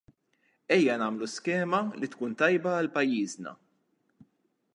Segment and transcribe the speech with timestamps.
[0.77, 3.59] Ejja nagħmlu skema li tkun tajba għal pajjiżna.